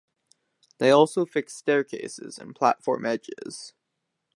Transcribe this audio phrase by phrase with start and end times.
[0.79, 3.75] They also fixed staircases and platform edges.